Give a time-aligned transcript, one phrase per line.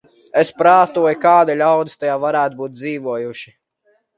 [0.43, 3.57] Es prātoju, kādi ļaudis tajā varētu būt dzīvojuši.